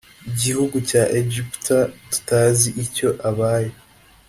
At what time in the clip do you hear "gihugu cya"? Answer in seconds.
0.41-1.03